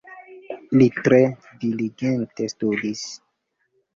[0.81, 1.19] Li tre
[1.65, 3.07] diligente studis.